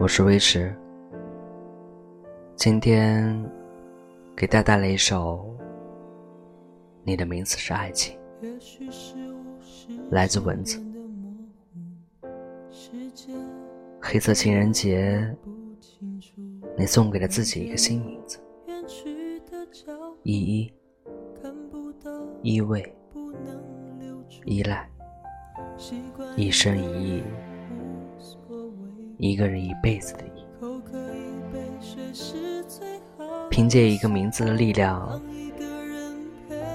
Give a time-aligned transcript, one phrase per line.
[0.00, 0.74] 我是微迟，
[2.56, 3.38] 今天
[4.34, 5.46] 给大家带来一首
[7.04, 8.18] 《你的名字是爱情》，
[10.10, 10.82] 来自蚊子。
[14.00, 15.36] 黑色情人节，
[16.78, 18.38] 你送给了自己一个新名字，
[20.22, 20.72] 依依，
[22.42, 22.90] 依偎，
[24.46, 24.88] 依赖，
[26.38, 27.22] 一生一意。
[29.20, 30.46] 一个人一辈子的意，
[33.50, 35.20] 凭借一个名字的力量，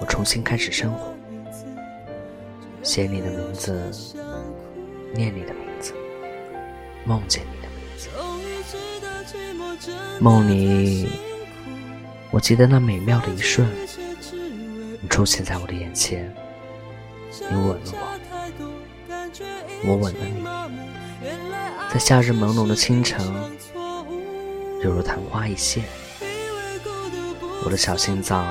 [0.00, 1.14] 我重新开始生活。
[2.82, 3.80] 写你的名字，
[5.14, 5.94] 念你的名字，
[7.04, 8.08] 梦见你的名字。
[10.18, 11.08] 梦里，
[12.32, 13.68] 我记得那美妙的一瞬，
[15.00, 16.34] 你出现在我的眼前，
[17.40, 17.80] 你吻了
[19.84, 20.44] 我，我吻了你。
[21.92, 23.26] 在夏日朦胧的清晨，
[24.82, 25.84] 犹如昙花一现，
[27.64, 28.44] 我的小心脏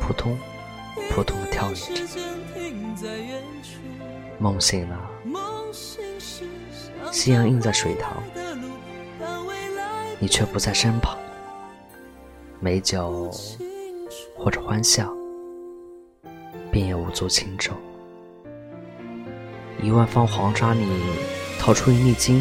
[0.00, 0.38] 扑通
[1.10, 2.04] 扑通的跳跃着。
[4.38, 5.10] 梦醒了，
[7.10, 8.22] 夕阳映在水塘，
[10.18, 11.16] 你却不在身旁。
[12.60, 13.30] 美酒
[14.36, 15.12] 或者欢笑，
[16.78, 17.76] 便也无足轻重。
[19.82, 20.86] 一万方黄沙里。
[21.60, 22.40] 掏出一粒金，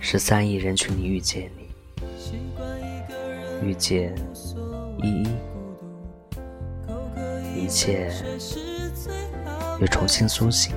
[0.00, 1.68] 十三亿人群里遇见你，
[3.62, 4.14] 遇见
[5.02, 5.28] 依依，
[7.54, 8.10] 一切
[9.80, 10.74] 又重新苏醒，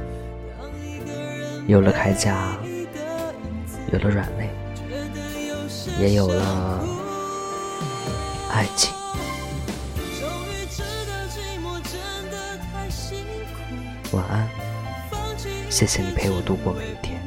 [1.65, 2.57] 有了铠甲，
[3.93, 4.49] 有了软肋，
[5.99, 6.85] 也有了
[8.51, 8.93] 爱情。
[14.15, 14.49] 晚安。
[15.69, 17.19] 谢谢你陪我度过每一天。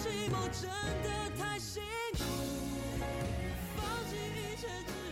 [0.00, 0.70] 寂寞真
[1.02, 1.82] 的太辛
[2.12, 2.22] 苦
[3.76, 5.07] 放弃一切只